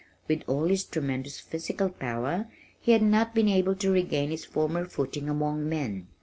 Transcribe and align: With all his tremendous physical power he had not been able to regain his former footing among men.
With 0.27 0.41
all 0.47 0.63
his 0.63 0.83
tremendous 0.85 1.39
physical 1.39 1.87
power 1.89 2.47
he 2.79 2.91
had 2.93 3.03
not 3.03 3.35
been 3.35 3.47
able 3.47 3.75
to 3.75 3.91
regain 3.91 4.31
his 4.31 4.45
former 4.45 4.85
footing 4.85 5.29
among 5.29 5.69
men. 5.69 6.07